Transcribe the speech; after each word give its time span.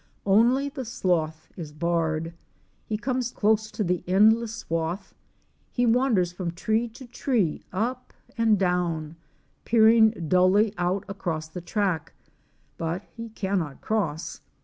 Only 0.25 0.67
the 0.67 0.83
sloth 0.83 1.47
is 1.55 1.71
barred. 1.71 2.33
He 2.87 2.97
comes 2.97 3.29
close 3.29 3.69
to 3.69 3.83
the 3.83 4.03
endless 4.07 4.55
swath; 4.55 5.13
he 5.71 5.85
wanders 5.85 6.31
from 6.31 6.49
tree 6.53 6.87
to 6.87 7.05
tree 7.05 7.61
up 7.71 8.11
and 8.35 8.57
down, 8.57 9.15
peering 9.63 10.09
dully 10.27 10.73
out 10.75 11.03
across 11.07 11.47
the 11.49 11.61
track, 11.61 12.13
but 12.79 13.03
he 13.15 13.29
cannot 13.29 13.81
cross. 13.81 14.41